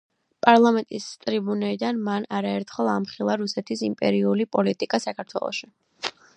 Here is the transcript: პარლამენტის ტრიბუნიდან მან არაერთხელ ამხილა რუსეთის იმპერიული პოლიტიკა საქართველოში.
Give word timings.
პარლამენტის 0.45 1.09
ტრიბუნიდან 1.25 1.99
მან 2.07 2.25
არაერთხელ 2.39 2.91
ამხილა 2.95 3.37
რუსეთის 3.43 3.87
იმპერიული 3.91 4.51
პოლიტიკა 4.57 5.05
საქართველოში. 5.09 5.75